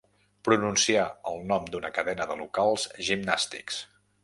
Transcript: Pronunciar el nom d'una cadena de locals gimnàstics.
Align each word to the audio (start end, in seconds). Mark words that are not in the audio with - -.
Pronunciar 0.47 1.03
el 1.33 1.37
nom 1.51 1.69
d'una 1.75 1.93
cadena 1.99 2.29
de 2.33 2.39
locals 2.41 2.89
gimnàstics. 3.11 3.81